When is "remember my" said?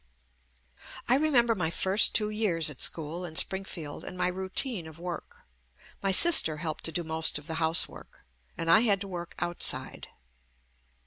1.15-1.69